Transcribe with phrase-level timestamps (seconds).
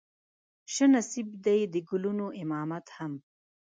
[0.73, 3.13] شه نصيب دې د ګلونو امامت هم